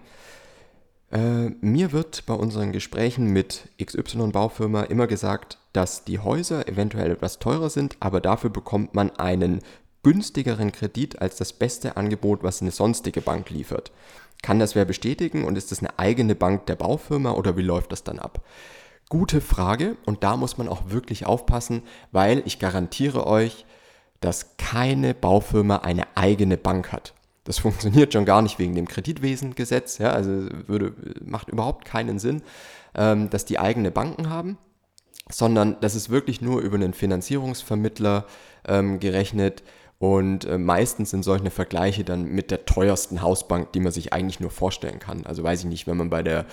Äh, 1.11 1.49
mir 1.59 1.91
wird 1.91 2.25
bei 2.25 2.33
unseren 2.33 2.71
Gesprächen 2.71 3.27
mit 3.27 3.67
XY-Baufirma 3.83 4.83
immer 4.83 5.07
gesagt, 5.07 5.57
dass 5.73 6.05
die 6.05 6.19
Häuser 6.19 6.67
eventuell 6.67 7.11
etwas 7.11 7.39
teurer 7.39 7.69
sind, 7.69 7.97
aber 7.99 8.21
dafür 8.21 8.49
bekommt 8.49 8.95
man 8.95 9.11
einen 9.11 9.59
günstigeren 10.03 10.71
Kredit 10.71 11.21
als 11.21 11.35
das 11.35 11.53
beste 11.53 11.97
Angebot, 11.97 12.43
was 12.43 12.61
eine 12.61 12.71
sonstige 12.71 13.21
Bank 13.21 13.49
liefert. 13.49 13.91
Kann 14.41 14.59
das 14.59 14.73
wer 14.73 14.85
bestätigen 14.85 15.43
und 15.43 15.57
ist 15.57 15.71
das 15.71 15.79
eine 15.79 15.99
eigene 15.99 16.33
Bank 16.33 16.65
der 16.65 16.75
Baufirma 16.75 17.31
oder 17.31 17.57
wie 17.57 17.61
läuft 17.61 17.91
das 17.91 18.03
dann 18.03 18.17
ab? 18.17 18.43
Gute 19.09 19.41
Frage 19.41 19.97
und 20.05 20.23
da 20.23 20.37
muss 20.37 20.57
man 20.57 20.69
auch 20.69 20.83
wirklich 20.89 21.25
aufpassen, 21.25 21.83
weil 22.11 22.41
ich 22.45 22.57
garantiere 22.57 23.27
euch, 23.27 23.65
dass 24.21 24.55
keine 24.57 25.13
Baufirma 25.13 25.77
eine 25.77 26.05
eigene 26.15 26.55
Bank 26.55 26.93
hat. 26.93 27.13
Das 27.43 27.59
funktioniert 27.59 28.13
schon 28.13 28.25
gar 28.25 28.41
nicht 28.41 28.59
wegen 28.59 28.75
dem 28.75 28.87
Kreditwesengesetz, 28.87 29.97
ja, 29.97 30.11
also 30.11 30.47
würde, 30.67 30.93
macht 31.23 31.49
überhaupt 31.49 31.85
keinen 31.85 32.19
Sinn, 32.19 32.43
ähm, 32.95 33.29
dass 33.29 33.45
die 33.45 33.59
eigene 33.59 33.91
Banken 33.91 34.29
haben, 34.29 34.57
sondern 35.29 35.77
das 35.81 35.95
ist 35.95 36.09
wirklich 36.09 36.41
nur 36.41 36.61
über 36.61 36.75
einen 36.75 36.93
Finanzierungsvermittler 36.93 38.25
ähm, 38.67 38.99
gerechnet, 38.99 39.63
und 40.01 40.45
äh, 40.45 40.57
meistens 40.57 41.11
sind 41.11 41.21
solche 41.21 41.51
Vergleiche 41.51 42.03
dann 42.03 42.25
mit 42.25 42.49
der 42.49 42.65
teuersten 42.65 43.21
Hausbank, 43.21 43.71
die 43.73 43.79
man 43.79 43.91
sich 43.91 44.13
eigentlich 44.13 44.39
nur 44.39 44.49
vorstellen 44.49 44.97
kann. 44.97 45.27
Also 45.27 45.43
weiß 45.43 45.59
ich 45.59 45.65
nicht, 45.67 45.85
wenn 45.85 45.95
man 45.95 46.09
bei 46.09 46.23
der 46.23 46.47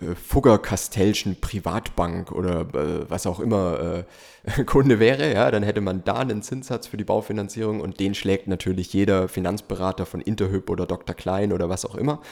äh, 0.00 0.14
Fugger-Kastellschen 0.14 1.38
Privatbank 1.38 2.32
oder 2.32 2.60
äh, 2.62 3.10
was 3.10 3.26
auch 3.26 3.38
immer 3.38 4.04
äh, 4.56 4.64
Kunde 4.64 4.98
wäre, 4.98 5.30
ja, 5.30 5.50
dann 5.50 5.62
hätte 5.62 5.82
man 5.82 6.04
da 6.04 6.14
einen 6.14 6.40
Zinssatz 6.40 6.86
für 6.86 6.96
die 6.96 7.04
Baufinanzierung 7.04 7.82
und 7.82 8.00
den 8.00 8.14
schlägt 8.14 8.48
natürlich 8.48 8.94
jeder 8.94 9.28
Finanzberater 9.28 10.06
von 10.06 10.22
Interhyp 10.22 10.70
oder 10.70 10.86
Dr. 10.86 11.14
Klein 11.14 11.52
oder 11.52 11.68
was 11.68 11.84
auch 11.84 11.96
immer. 11.96 12.22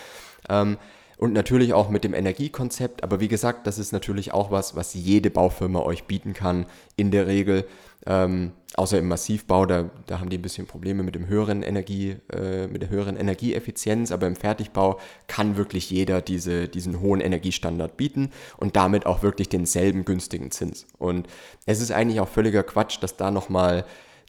Ähm, 0.49 0.79
und 1.19 1.35
natürlich 1.35 1.75
auch 1.75 1.91
mit 1.91 2.05
dem 2.05 2.15
Energiekonzept. 2.15 3.05
Aber 3.05 3.21
wie 3.21 3.29
gesagt, 3.29 3.67
das 3.67 3.79
ist 3.79 3.93
natürlich 3.93 4.33
auch 4.33 4.51
was, 4.51 4.77
was 4.77 4.95
jede 4.95 5.29
Baufirma 5.29 5.81
euch 5.81 6.05
bieten 6.05 6.33
kann, 6.33 6.65
in 6.97 7.11
der 7.11 7.27
Regel. 7.27 7.67
Ähm, 8.07 8.53
außer 8.77 8.99
im 8.99 9.09
Massivbau, 9.09 9.67
da, 9.67 9.91
da 10.07 10.21
haben 10.21 10.31
die 10.31 10.39
ein 10.39 10.43
bisschen 10.43 10.67
Probleme 10.67 11.03
mit 11.03 11.15
dem 11.15 11.29
höheren 11.29 11.63
Energie, 11.63 12.17
äh, 12.33 12.67
mit 12.67 12.83
der 12.83 12.91
höheren 12.91 13.17
Energieeffizienz, 13.17 14.13
aber 14.13 14.27
im 14.27 14.37
Fertigbau 14.37 14.99
kann 15.27 15.57
wirklich 15.57 15.91
jeder 15.91 16.21
diese, 16.21 16.69
diesen 16.69 17.01
hohen 17.01 17.21
Energiestandard 17.21 17.97
bieten 17.97 18.31
und 18.57 18.77
damit 18.77 19.07
auch 19.07 19.23
wirklich 19.23 19.49
denselben 19.49 20.05
günstigen 20.05 20.51
Zins. 20.51 20.87
Und 20.99 21.29
es 21.67 21.81
ist 21.81 21.93
eigentlich 21.93 22.21
auch 22.21 22.29
völliger 22.29 22.63
Quatsch, 22.63 22.99
dass 23.01 23.17
da 23.17 23.31
nochmal 23.31 23.85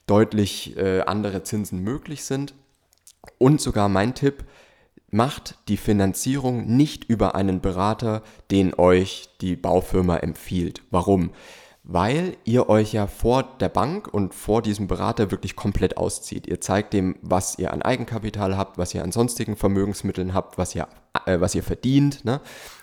deutlich 0.06 0.76
äh, 0.76 1.00
andere 1.00 1.42
Zinsen 1.42 1.82
möglich 1.82 2.24
sind. 2.24 2.54
Und 3.38 3.60
sogar 3.60 3.88
mein 3.88 4.14
Tipp, 4.14 4.44
macht 5.10 5.56
die 5.68 5.76
Finanzierung 5.76 6.66
nicht 6.76 7.04
über 7.04 7.34
einen 7.34 7.60
Berater, 7.60 8.22
den 8.50 8.74
euch 8.74 9.28
die 9.40 9.56
Baufirma 9.56 10.18
empfiehlt. 10.18 10.82
Warum? 10.90 11.30
Weil 11.88 12.36
ihr 12.44 12.68
euch 12.68 12.92
ja 12.92 13.06
vor 13.06 13.44
der 13.60 13.68
Bank 13.68 14.12
und 14.12 14.34
vor 14.34 14.60
diesem 14.60 14.88
Berater 14.88 15.30
wirklich 15.30 15.54
komplett 15.54 15.96
auszieht. 15.96 16.48
Ihr 16.48 16.60
zeigt 16.60 16.92
dem, 16.92 17.14
was 17.22 17.60
ihr 17.60 17.72
an 17.72 17.80
Eigenkapital 17.80 18.56
habt, 18.56 18.76
was 18.76 18.92
ihr 18.92 19.04
an 19.04 19.12
sonstigen 19.12 19.56
Vermögensmitteln 19.56 20.34
habt, 20.34 20.58
was 20.58 20.74
ihr, 20.74 20.88
äh, 21.26 21.38
was 21.38 21.54
ihr 21.54 21.62
verdient. 21.62 22.24
Ne? 22.24 22.40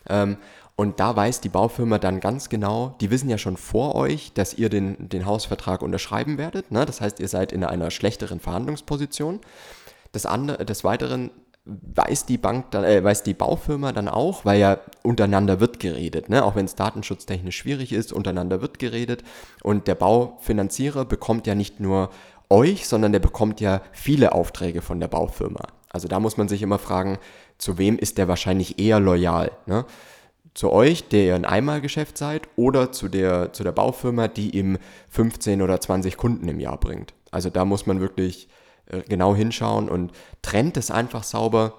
Ähm, 0.10 0.38
und 0.78 1.02
da 1.02 1.16
weiß 1.18 1.42
die 1.42 1.50
Baufirma 1.50 2.00
dann 2.00 2.22
ganz 2.22 2.48
genau, 2.48 2.96
die 3.02 3.12
wissen 3.12 3.30
ja 3.30 3.38
schon 3.38 3.58
vor 3.58 3.96
euch, 3.96 4.32
dass 4.34 4.54
ihr 4.54 4.70
den, 4.70 5.10
den 5.10 5.26
Hausvertrag 5.26 5.82
unterschreiben 5.82 6.38
werdet. 6.38 6.72
Ne? 6.72 6.86
Das 6.86 7.02
heißt, 7.02 7.20
ihr 7.20 7.28
seid 7.28 7.52
in 7.52 7.66
einer 7.66 7.92
schlechteren 7.92 8.40
Verhandlungsposition. 8.40 9.42
Das 10.14 10.26
andere, 10.26 10.66
des 10.66 10.86
Weiteren 10.86 11.30
weiß 11.66 12.26
die 12.26 12.38
Bank 12.38 12.72
dann, 12.72 12.84
äh, 12.84 13.04
weiß 13.04 13.24
die 13.24 13.34
Baufirma 13.34 13.94
dann 13.94 14.10
auch, 14.10 14.44
weil 14.44 14.60
ja 14.60 14.80
untereinander 15.02 15.60
wird 15.60 15.80
geredet, 15.80 16.30
ne? 16.30 16.44
auch 16.44 16.56
wenn 16.56 16.66
es 16.66 16.76
datenschutztechnisch 16.76 17.56
schwierig 17.56 17.94
ist, 17.94 18.12
untereinander 18.12 18.62
wird 18.62 18.80
geredet 18.80 19.24
und 19.62 19.88
der 19.88 19.96
Baufinanzierer 19.96 21.06
bekommt 21.06 21.48
ja 21.48 21.56
nicht 21.56 21.80
nur 21.80 22.10
euch, 22.50 22.88
sondern 22.88 23.14
der 23.14 23.20
bekommt 23.20 23.62
ja 23.62 23.82
viele 23.94 24.34
Aufträge 24.34 24.82
von 24.82 25.00
der 25.00 25.08
Baufirma. 25.08 25.68
Also 25.90 26.08
da 26.08 26.20
muss 26.20 26.38
man 26.38 26.50
sich 26.50 26.62
immer 26.62 26.80
fragen, 26.80 27.18
zu 27.58 27.78
wem 27.78 27.98
ist 27.98 28.18
der 28.18 28.28
wahrscheinlich 28.28 28.80
eher 28.80 29.00
loyal? 29.00 29.52
Ne? 29.66 29.86
Zu 30.54 30.72
euch, 30.72 31.08
der 31.08 31.24
ihr 31.24 31.36
ein 31.36 31.46
Einmalgeschäft 31.46 32.18
seid, 32.18 32.50
oder 32.56 32.92
zu 32.92 33.08
der, 33.08 33.54
zu 33.54 33.64
der 33.64 33.72
Baufirma, 33.72 34.28
die 34.28 34.56
ihm 34.58 34.78
15 35.10 35.62
oder 35.62 35.80
20 35.80 36.18
Kunden 36.18 36.48
im 36.48 36.60
Jahr 36.60 36.80
bringt. 36.80 37.14
Also 37.32 37.50
da 37.50 37.64
muss 37.64 37.86
man 37.86 38.02
wirklich 38.02 38.50
genau 39.08 39.36
hinschauen 39.36 39.90
und 39.90 40.12
trennt 40.42 40.78
es 40.78 40.92
einfach 40.92 41.24
sauber. 41.24 41.74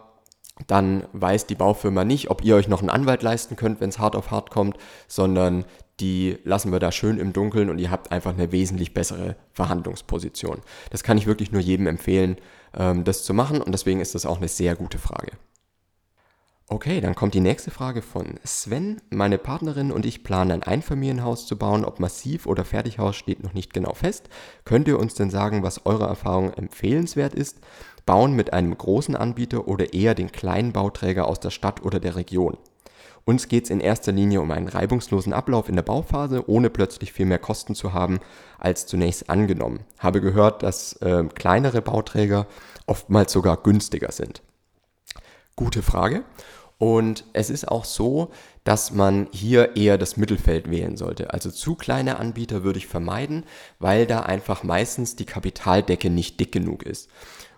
Dann 0.67 1.05
weiß 1.13 1.47
die 1.47 1.57
Baufirma 1.57 2.05
nicht, 2.05 2.31
ob 2.31 2.45
ihr 2.45 2.55
euch 2.55 2.69
noch 2.69 2.81
einen 2.81 2.91
Anwalt 2.91 3.23
leisten 3.23 3.57
könnt, 3.57 3.81
wenn 3.81 3.89
es 3.89 3.99
hart 3.99 4.15
auf 4.15 4.31
hart 4.31 4.51
kommt, 4.51 4.79
sondern 5.09 5.65
die 6.01 6.39
lassen 6.45 6.73
wir 6.73 6.81
da 6.81 6.93
schön 6.93 7.19
im 7.19 7.33
Dunkeln 7.33 7.71
und 7.71 7.79
ihr 7.79 7.91
habt 7.91 8.13
einfach 8.13 8.33
eine 8.33 8.53
wesentlich 8.53 8.95
bessere 8.95 9.37
Verhandlungsposition. 9.53 10.61
Das 10.91 11.03
kann 11.03 11.19
ich 11.19 11.27
wirklich 11.27 11.53
nur 11.53 11.61
jedem 11.61 11.87
empfehlen, 11.87 12.37
ähm, 12.77 13.05
das 13.05 13.25
zu 13.25 13.35
machen 13.35 13.61
und 13.61 13.73
deswegen 13.73 14.01
ist 14.01 14.15
das 14.15 14.27
auch 14.27 14.39
eine 14.39 14.49
sehr 14.49 14.75
gute 14.75 14.99
Frage. 14.99 15.33
Okay, 16.67 17.03
dann 17.03 17.15
kommt 17.15 17.35
die 17.35 17.41
nächste 17.41 17.71
Frage 17.71 18.01
von 18.01 18.41
Sven. 18.43 19.03
Meine 19.11 19.37
Partnerin 19.37 19.93
und 19.93 20.07
ich 20.07 20.25
planen 20.25 20.51
ein 20.51 20.63
Einfamilienhaus 20.63 21.47
zu 21.47 21.59
bauen. 21.59 21.85
Ob 21.85 22.01
Massiv 22.01 22.47
oder 22.47 22.65
Fertighaus 22.65 23.17
steht 23.17 23.43
noch 23.43 23.53
nicht 23.53 23.75
genau 23.75 23.93
fest. 23.93 24.31
Könnt 24.65 24.89
ihr 24.89 24.99
uns 24.99 25.13
denn 25.13 25.29
sagen, 25.29 25.63
was 25.63 25.85
eure 25.85 26.07
Erfahrung 26.07 26.55
empfehlenswert 26.55 27.35
ist? 27.35 27.59
Bauen 28.07 28.33
mit 28.33 28.55
einem 28.55 28.77
großen 28.77 29.15
Anbieter 29.15 29.69
oder 29.69 29.93
eher 29.93 30.15
den 30.15 30.33
kleinen 30.33 30.73
Bauträger 30.73 31.29
aus 31.29 31.39
der 31.39 31.51
Stadt 31.51 31.85
oder 31.85 32.01
der 32.01 32.17
Region? 32.17 32.57
Uns 33.27 33.49
geht 33.49 33.65
es 33.65 33.71
in 33.71 33.81
erster 33.81 34.13
Linie 34.13 34.41
um 34.41 34.51
einen 34.51 34.69
reibungslosen 34.69 35.35
Ablauf 35.35 35.69
in 35.69 35.77
der 35.77 35.83
Bauphase, 35.83 36.49
ohne 36.49 36.71
plötzlich 36.71 37.13
viel 37.13 37.27
mehr 37.27 37.39
Kosten 37.39 37.75
zu 37.75 37.93
haben 37.93 38.21
als 38.59 38.87
zunächst 38.87 39.29
angenommen. 39.29 39.81
Habe 39.99 40.23
gehört, 40.23 40.63
dass 40.63 40.95
äh, 41.03 41.25
kleinere 41.35 41.83
Bauträger 41.83 42.47
oftmals 42.87 43.33
sogar 43.33 43.59
günstiger 43.59 44.13
sind. 44.13 44.43
Gute 45.57 45.83
Frage. 45.83 46.25
Und 46.79 47.25
es 47.33 47.51
ist 47.51 47.69
auch 47.69 47.85
so, 47.85 48.31
dass 48.65 48.91
man 48.91 49.29
hier 49.33 49.77
eher 49.77 49.97
das 49.97 50.17
Mittelfeld 50.17 50.71
wählen 50.71 50.97
sollte. 50.97 51.33
Also 51.33 51.51
zu 51.51 51.77
kleine 51.77 52.19
Anbieter 52.19 52.65
würde 52.65 52.79
ich 52.79 52.87
vermeiden, 52.87 53.45
weil 53.79 54.07
da 54.07 54.21
einfach 54.21 54.63
meistens 54.65 55.17
die 55.17 55.27
Kapitaldecke 55.27 56.11
nicht 56.11 56.41
dick 56.41 56.53
genug 56.53 56.83
ist. 56.83 57.09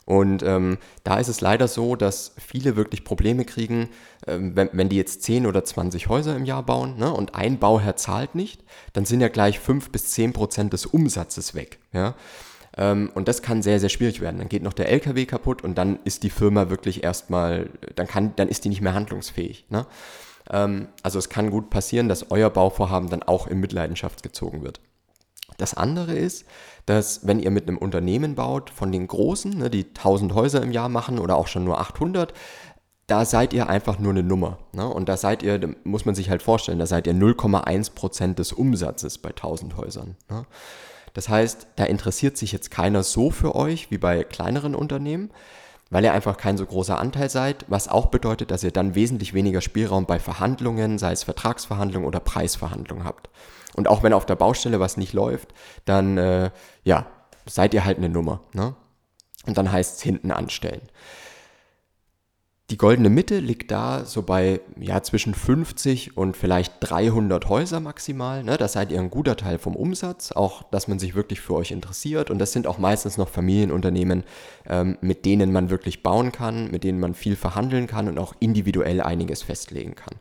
Und 0.04 0.44
ähm, 0.44 0.78
da 1.02 1.18
ist 1.18 1.26
es 1.26 1.40
leider 1.40 1.66
so, 1.66 1.96
dass 1.96 2.32
viele 2.38 2.76
wirklich 2.76 3.02
Probleme 3.02 3.44
kriegen, 3.44 3.88
ähm, 4.28 4.54
wenn, 4.54 4.70
wenn 4.72 4.88
die 4.88 4.96
jetzt 4.96 5.24
10 5.24 5.46
oder 5.46 5.64
20 5.64 6.08
Häuser 6.08 6.36
im 6.36 6.44
Jahr 6.44 6.62
bauen 6.62 6.96
ne, 6.96 7.12
und 7.12 7.34
ein 7.34 7.58
Bauherr 7.58 7.96
zahlt 7.96 8.36
nicht, 8.36 8.62
dann 8.92 9.04
sind 9.04 9.20
ja 9.20 9.26
gleich 9.26 9.58
5 9.58 9.90
bis 9.90 10.12
10 10.12 10.32
Prozent 10.32 10.72
des 10.72 10.86
Umsatzes 10.86 11.56
weg. 11.56 11.80
Ja? 11.92 12.14
Ähm, 12.76 13.10
und 13.14 13.28
das 13.28 13.42
kann 13.42 13.62
sehr, 13.62 13.80
sehr 13.80 13.88
schwierig 13.88 14.20
werden. 14.20 14.38
Dann 14.38 14.48
geht 14.48 14.62
noch 14.62 14.72
der 14.72 14.88
LKW 14.88 15.26
kaputt 15.26 15.62
und 15.62 15.76
dann 15.76 15.98
ist 16.04 16.22
die 16.22 16.30
Firma 16.30 16.68
wirklich 16.70 17.02
erstmal, 17.04 17.70
dann 17.94 18.06
kann, 18.06 18.34
dann 18.36 18.48
ist 18.48 18.64
die 18.64 18.68
nicht 18.68 18.82
mehr 18.82 18.94
handlungsfähig. 18.94 19.66
Ne? 19.70 19.86
Ähm, 20.50 20.88
also 21.02 21.18
es 21.18 21.28
kann 21.28 21.50
gut 21.50 21.70
passieren, 21.70 22.08
dass 22.08 22.30
euer 22.30 22.50
Bauvorhaben 22.50 23.08
dann 23.08 23.22
auch 23.22 23.46
in 23.46 23.60
Mitleidenschaft 23.60 24.22
gezogen 24.22 24.62
wird. 24.62 24.80
Das 25.58 25.74
andere 25.74 26.14
ist, 26.14 26.44
dass 26.84 27.26
wenn 27.26 27.40
ihr 27.40 27.50
mit 27.50 27.66
einem 27.66 27.78
Unternehmen 27.78 28.34
baut, 28.34 28.70
von 28.70 28.92
den 28.92 29.06
Großen, 29.06 29.56
ne, 29.56 29.70
die 29.70 29.86
1000 29.86 30.34
Häuser 30.34 30.62
im 30.62 30.72
Jahr 30.72 30.88
machen 30.88 31.18
oder 31.18 31.36
auch 31.36 31.46
schon 31.46 31.64
nur 31.64 31.80
800, 31.80 32.34
da 33.06 33.24
seid 33.24 33.52
ihr 33.52 33.68
einfach 33.68 33.98
nur 33.98 34.10
eine 34.10 34.22
Nummer. 34.22 34.58
Ne? 34.72 34.86
Und 34.86 35.08
da 35.08 35.16
seid 35.16 35.42
ihr, 35.42 35.58
da 35.58 35.68
muss 35.84 36.04
man 36.04 36.14
sich 36.14 36.28
halt 36.28 36.42
vorstellen, 36.42 36.78
da 36.78 36.86
seid 36.86 37.06
ihr 37.06 37.14
0,1% 37.14 38.34
des 38.34 38.52
Umsatzes 38.52 39.18
bei 39.18 39.30
1000 39.30 39.76
Häusern. 39.76 40.16
Ne? 40.28 40.44
Das 41.16 41.30
heißt, 41.30 41.68
da 41.76 41.84
interessiert 41.84 42.36
sich 42.36 42.52
jetzt 42.52 42.70
keiner 42.70 43.02
so 43.02 43.30
für 43.30 43.54
euch 43.54 43.90
wie 43.90 43.96
bei 43.96 44.22
kleineren 44.22 44.74
Unternehmen, 44.74 45.30
weil 45.88 46.04
ihr 46.04 46.12
einfach 46.12 46.36
kein 46.36 46.58
so 46.58 46.66
großer 46.66 46.98
Anteil 46.98 47.30
seid, 47.30 47.64
was 47.68 47.88
auch 47.88 48.06
bedeutet, 48.06 48.50
dass 48.50 48.62
ihr 48.62 48.70
dann 48.70 48.94
wesentlich 48.94 49.32
weniger 49.32 49.62
Spielraum 49.62 50.04
bei 50.04 50.18
Verhandlungen, 50.18 50.98
sei 50.98 51.12
es 51.12 51.22
Vertragsverhandlungen 51.22 52.06
oder 52.06 52.20
Preisverhandlungen 52.20 53.06
habt. 53.06 53.30
Und 53.74 53.88
auch 53.88 54.02
wenn 54.02 54.12
auf 54.12 54.26
der 54.26 54.36
Baustelle 54.36 54.78
was 54.78 54.98
nicht 54.98 55.14
läuft, 55.14 55.54
dann 55.86 56.18
äh, 56.18 56.50
ja, 56.84 57.06
seid 57.46 57.72
ihr 57.72 57.86
halt 57.86 57.96
eine 57.96 58.10
Nummer. 58.10 58.42
Ne? 58.52 58.74
Und 59.46 59.56
dann 59.56 59.72
heißt 59.72 59.96
es 59.96 60.02
hinten 60.02 60.32
anstellen. 60.32 60.82
Die 62.70 62.78
goldene 62.78 63.10
Mitte 63.10 63.38
liegt 63.38 63.70
da 63.70 64.04
so 64.04 64.22
bei 64.22 64.60
ja, 64.76 65.00
zwischen 65.00 65.34
50 65.34 66.16
und 66.16 66.36
vielleicht 66.36 66.74
300 66.80 67.48
Häuser 67.48 67.78
maximal. 67.78 68.42
Ne? 68.42 68.56
Das 68.56 68.72
seid 68.72 68.90
ihr 68.90 68.98
ein 68.98 69.08
guter 69.08 69.36
Teil 69.36 69.58
vom 69.58 69.76
Umsatz, 69.76 70.32
auch 70.32 70.64
dass 70.64 70.88
man 70.88 70.98
sich 70.98 71.14
wirklich 71.14 71.40
für 71.40 71.54
euch 71.54 71.70
interessiert. 71.70 72.28
Und 72.28 72.40
das 72.40 72.50
sind 72.50 72.66
auch 72.66 72.78
meistens 72.78 73.18
noch 73.18 73.28
Familienunternehmen, 73.28 74.24
ähm, 74.68 74.98
mit 75.00 75.24
denen 75.26 75.52
man 75.52 75.70
wirklich 75.70 76.02
bauen 76.02 76.32
kann, 76.32 76.68
mit 76.72 76.82
denen 76.82 76.98
man 76.98 77.14
viel 77.14 77.36
verhandeln 77.36 77.86
kann 77.86 78.08
und 78.08 78.18
auch 78.18 78.34
individuell 78.40 79.00
einiges 79.00 79.42
festlegen 79.42 79.94
kann. 79.94 80.14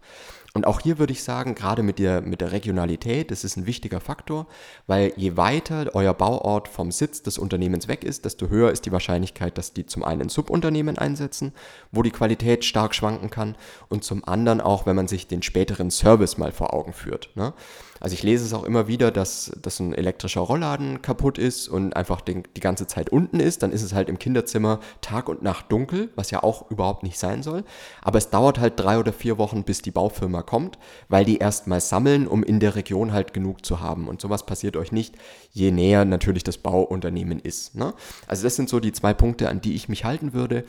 Und 0.55 0.65
auch 0.65 0.79
hier 0.79 0.99
würde 0.99 1.11
ich 1.11 1.21
sagen, 1.21 1.53
gerade 1.53 1.83
mit 1.83 1.99
der, 1.99 2.21
mit 2.21 2.39
der 2.39 2.53
Regionalität, 2.53 3.29
das 3.29 3.43
ist 3.43 3.57
ein 3.57 3.65
wichtiger 3.65 3.99
Faktor, 3.99 4.47
weil 4.87 5.11
je 5.17 5.35
weiter 5.35 5.87
euer 5.93 6.13
Bauort 6.13 6.69
vom 6.69 6.93
Sitz 6.93 7.21
des 7.21 7.37
Unternehmens 7.37 7.89
weg 7.89 8.05
ist, 8.05 8.23
desto 8.23 8.47
höher 8.47 8.71
ist 8.71 8.85
die 8.85 8.93
Wahrscheinlichkeit, 8.93 9.57
dass 9.57 9.73
die 9.73 9.85
zum 9.85 10.05
einen 10.05 10.29
Subunternehmen 10.29 10.97
einsetzen, 10.97 11.51
wo 11.91 12.03
die 12.03 12.11
Qualität 12.11 12.63
stark 12.63 12.95
schwanken 12.95 13.29
kann 13.29 13.57
und 13.89 14.05
zum 14.05 14.23
anderen 14.23 14.61
auch, 14.61 14.85
wenn 14.85 14.95
man 14.95 15.09
sich 15.09 15.27
den 15.27 15.43
späteren 15.43 15.91
Service 15.91 16.37
mal 16.37 16.53
vor 16.53 16.73
Augen 16.73 16.93
führt. 16.93 17.31
Ne? 17.35 17.53
Also 17.99 18.13
ich 18.13 18.23
lese 18.23 18.45
es 18.45 18.53
auch 18.53 18.65
immer 18.65 18.87
wieder, 18.87 19.09
dass, 19.09 19.51
dass 19.61 19.79
ein 19.79 19.93
elektrischer 19.93 20.41
Rollladen 20.41 21.01
kaputt 21.01 21.37
ist 21.37 21.67
und 21.67 21.95
einfach 21.95 22.21
den, 22.21 22.43
die 22.55 22.61
ganze 22.61 22.87
Zeit 22.87 23.09
unten 23.09 23.39
ist. 23.39 23.63
Dann 23.63 23.71
ist 23.71 23.83
es 23.83 23.93
halt 23.93 24.09
im 24.09 24.19
Kinderzimmer 24.19 24.79
Tag 25.01 25.29
und 25.29 25.41
Nacht 25.43 25.71
dunkel, 25.71 26.09
was 26.15 26.29
ja 26.29 26.43
auch 26.43 26.69
überhaupt 26.69 27.03
nicht 27.03 27.17
sein 27.17 27.41
soll. 27.41 27.63
Aber 28.01 28.17
es 28.17 28.29
dauert 28.29 28.59
halt 28.59 28.79
drei 28.79 28.99
oder 28.99 29.13
vier 29.13 29.37
Wochen, 29.37 29.63
bis 29.63 29.81
die 29.81 29.91
Baufirma 29.91 30.43
kommt, 30.45 30.77
weil 31.09 31.25
die 31.25 31.37
erstmal 31.37 31.81
sammeln, 31.81 32.27
um 32.27 32.43
in 32.43 32.59
der 32.59 32.75
Region 32.75 33.11
halt 33.11 33.33
genug 33.33 33.65
zu 33.65 33.79
haben. 33.79 34.07
Und 34.07 34.21
sowas 34.21 34.45
passiert 34.45 34.77
euch 34.77 34.91
nicht, 34.91 35.15
je 35.51 35.71
näher 35.71 36.05
natürlich 36.05 36.43
das 36.43 36.57
Bauunternehmen 36.57 37.39
ist. 37.39 37.75
Ne? 37.75 37.93
Also 38.27 38.43
das 38.43 38.55
sind 38.55 38.69
so 38.69 38.79
die 38.79 38.93
zwei 38.93 39.13
Punkte, 39.13 39.49
an 39.49 39.61
die 39.61 39.75
ich 39.75 39.89
mich 39.89 40.05
halten 40.05 40.33
würde 40.33 40.63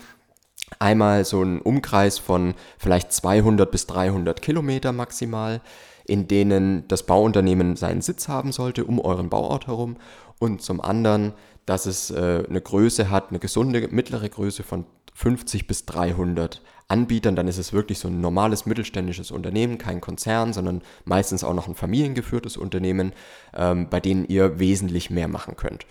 einmal 0.81 1.25
so 1.25 1.45
ein 1.45 1.61
Umkreis 1.61 2.19
von 2.19 2.55
vielleicht 2.77 3.13
200 3.13 3.71
bis 3.71 3.87
300 3.87 4.43
Kilometer 4.43 4.91
maximal 4.91 5.61
in 6.07 6.29
denen 6.29 6.87
das 6.89 7.05
Bauunternehmen 7.05 7.77
seinen 7.77 8.01
Sitz 8.01 8.29
haben 8.29 8.53
sollte, 8.53 8.85
um 8.85 9.01
euren 9.01 9.29
Bauort 9.29 9.67
herum. 9.67 9.97
Und 10.39 10.63
zum 10.63 10.81
anderen, 10.81 11.33
dass 11.67 11.87
es 11.87 12.11
äh, 12.11 12.45
eine 12.49 12.61
Größe 12.61 13.11
hat, 13.11 13.31
eine 13.31 13.39
gesunde 13.39 13.89
mittlere 13.89 14.29
Größe 14.29 14.63
von 14.63 14.87
50 15.15 15.67
bis 15.67 15.87
300 15.87 16.63
Anbietern, 16.89 17.35
dann 17.35 17.49
ist 17.49 17.59
es 17.59 17.73
wirklich 17.73 17.99
so 17.99 18.09
ein 18.09 18.21
normales 18.21 18.65
mittelständisches 18.65 19.31
Unternehmen, 19.31 19.79
kein 19.79 20.01
Konzern, 20.01 20.53
sondern 20.53 20.83
meistens 21.05 21.43
auch 21.43 21.55
noch 21.55 21.67
ein 21.67 21.75
familiengeführtes 21.75 22.57
Unternehmen, 22.57 23.13
ähm, 23.55 23.89
bei 23.89 23.99
denen 23.99 24.25
ihr 24.27 24.61
wesentlich 24.61 25.11
mehr 25.11 25.27
machen 25.27 25.57
könnt. 25.57 25.87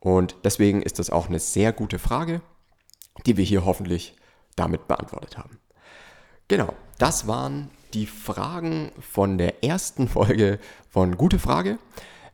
Und 0.00 0.36
deswegen 0.44 0.82
ist 0.82 0.98
das 0.98 1.10
auch 1.10 1.28
eine 1.28 1.38
sehr 1.38 1.72
gute 1.72 1.98
Frage, 1.98 2.40
die 3.26 3.36
wir 3.36 3.44
hier 3.44 3.64
hoffentlich 3.64 4.16
damit 4.56 4.88
beantwortet 4.88 5.38
haben. 5.38 5.58
Genau, 6.48 6.74
das 6.98 7.26
waren 7.26 7.70
die 7.94 8.06
Fragen 8.06 8.90
von 9.00 9.38
der 9.38 9.64
ersten 9.64 10.08
Folge 10.08 10.58
von 10.90 11.16
Gute 11.16 11.38
Frage. 11.38 11.78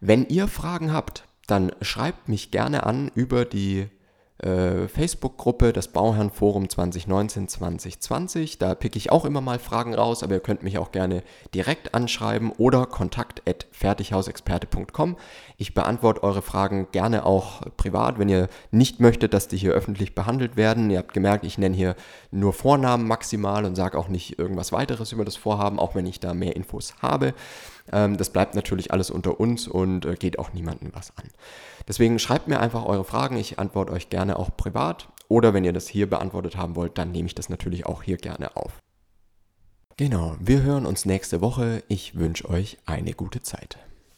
Wenn 0.00 0.26
ihr 0.26 0.48
Fragen 0.48 0.92
habt, 0.92 1.24
dann 1.46 1.72
schreibt 1.82 2.28
mich 2.28 2.50
gerne 2.50 2.84
an 2.84 3.10
über 3.14 3.44
die 3.44 3.88
äh, 4.42 4.88
Facebook-Gruppe, 4.88 5.72
das 5.72 5.88
Bauherrenforum 5.88 6.64
2019-2020. 6.64 8.58
Da 8.58 8.74
picke 8.74 8.98
ich 8.98 9.12
auch 9.12 9.24
immer 9.24 9.40
mal 9.40 9.58
Fragen 9.58 9.94
raus, 9.94 10.22
aber 10.22 10.34
ihr 10.34 10.40
könnt 10.40 10.62
mich 10.62 10.76
auch 10.78 10.92
gerne 10.92 11.22
direkt 11.54 11.94
anschreiben 11.94 12.52
oder 12.56 12.84
kontakt.fertighausexperte.com. 12.86 15.16
Ich 15.56 15.74
beantworte 15.74 16.22
eure 16.22 16.42
Fragen 16.42 16.88
gerne 16.92 17.26
auch 17.26 17.62
privat, 17.76 18.18
wenn 18.18 18.28
ihr 18.28 18.48
nicht 18.70 19.00
möchtet, 19.00 19.34
dass 19.34 19.48
die 19.48 19.58
hier 19.58 19.72
öffentlich 19.72 20.14
behandelt 20.14 20.56
werden. 20.56 20.90
Ihr 20.90 20.98
habt 20.98 21.12
gemerkt, 21.12 21.44
ich 21.44 21.58
nenne 21.58 21.76
hier 21.76 21.96
nur 22.30 22.52
Vornamen 22.52 23.06
maximal 23.06 23.64
und 23.64 23.74
sage 23.74 23.98
auch 23.98 24.08
nicht 24.08 24.38
irgendwas 24.38 24.72
weiteres 24.72 25.12
über 25.12 25.24
das 25.24 25.36
Vorhaben, 25.36 25.78
auch 25.78 25.94
wenn 25.94 26.06
ich 26.06 26.20
da 26.20 26.34
mehr 26.34 26.56
Infos 26.56 26.94
habe. 27.02 27.34
Ähm, 27.92 28.16
das 28.16 28.30
bleibt 28.30 28.54
natürlich 28.54 28.92
alles 28.92 29.10
unter 29.10 29.40
uns 29.40 29.68
und 29.68 30.04
äh, 30.04 30.14
geht 30.14 30.38
auch 30.38 30.52
niemandem 30.52 30.90
was 30.92 31.16
an. 31.16 31.28
Deswegen 31.88 32.18
schreibt 32.18 32.48
mir 32.48 32.60
einfach 32.60 32.84
eure 32.84 33.04
Fragen. 33.04 33.36
Ich 33.36 33.58
antworte 33.58 33.92
euch 33.92 34.10
gerne 34.10 34.38
auch 34.38 34.56
privat. 34.56 35.08
Oder 35.28 35.54
wenn 35.54 35.64
ihr 35.64 35.72
das 35.72 35.88
hier 35.88 36.10
beantwortet 36.10 36.56
haben 36.56 36.76
wollt, 36.76 36.98
dann 36.98 37.12
nehme 37.12 37.26
ich 37.26 37.34
das 37.34 37.48
natürlich 37.48 37.86
auch 37.86 38.02
hier 38.02 38.16
gerne 38.16 38.56
auf. 38.56 38.78
Genau, 39.96 40.36
wir 40.40 40.62
hören 40.62 40.86
uns 40.86 41.04
nächste 41.04 41.40
Woche. 41.40 41.82
Ich 41.88 42.16
wünsche 42.16 42.48
euch 42.48 42.78
eine 42.86 43.12
gute 43.12 43.42
Zeit. 43.42 43.78